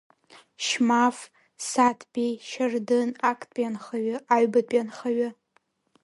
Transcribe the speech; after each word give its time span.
Шьмаф, 0.65 1.17
Саҭбеи, 1.67 2.33
Шьардын, 2.49 3.09
Актәи 3.31 3.63
анхаҩы, 3.67 4.15
аҩбатәи 4.33 4.79
анхаҩы. 4.81 5.29